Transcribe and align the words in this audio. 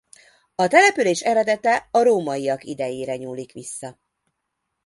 A 0.55 0.67
település 0.67 1.21
eredete 1.21 1.87
a 1.91 2.01
rómaiak 2.03 2.63
idejére 2.63 3.15
nyúlik 3.15 3.51
vissza. 3.51 3.99